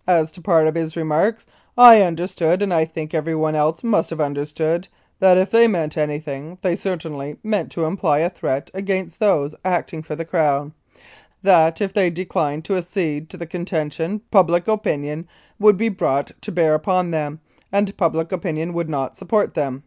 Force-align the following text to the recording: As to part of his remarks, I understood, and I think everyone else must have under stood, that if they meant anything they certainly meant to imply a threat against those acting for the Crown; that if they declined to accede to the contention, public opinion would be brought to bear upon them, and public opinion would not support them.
As 0.22 0.30
to 0.30 0.40
part 0.40 0.68
of 0.68 0.76
his 0.76 0.94
remarks, 0.96 1.44
I 1.76 2.02
understood, 2.02 2.62
and 2.62 2.72
I 2.72 2.84
think 2.84 3.12
everyone 3.12 3.56
else 3.56 3.82
must 3.82 4.10
have 4.10 4.20
under 4.20 4.44
stood, 4.44 4.86
that 5.18 5.36
if 5.36 5.50
they 5.50 5.66
meant 5.66 5.98
anything 5.98 6.56
they 6.62 6.76
certainly 6.76 7.38
meant 7.42 7.72
to 7.72 7.84
imply 7.84 8.20
a 8.20 8.30
threat 8.30 8.70
against 8.74 9.18
those 9.18 9.56
acting 9.64 10.04
for 10.04 10.14
the 10.14 10.24
Crown; 10.24 10.72
that 11.42 11.80
if 11.80 11.92
they 11.92 12.10
declined 12.10 12.64
to 12.66 12.76
accede 12.76 13.28
to 13.30 13.36
the 13.36 13.44
contention, 13.44 14.20
public 14.30 14.68
opinion 14.68 15.26
would 15.58 15.76
be 15.76 15.88
brought 15.88 16.30
to 16.42 16.52
bear 16.52 16.74
upon 16.74 17.10
them, 17.10 17.40
and 17.72 17.96
public 17.96 18.30
opinion 18.30 18.74
would 18.74 18.88
not 18.88 19.16
support 19.16 19.54
them. 19.54 19.82